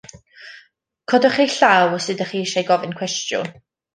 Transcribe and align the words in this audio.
Codwch 1.11 1.37
eich 1.43 1.57
llaw 1.59 1.93
os 1.99 2.09
ydych 2.13 2.33
chi 2.33 2.41
eisiau 2.47 2.67
gofyn 2.71 2.99
cwestiwn. 3.01 3.55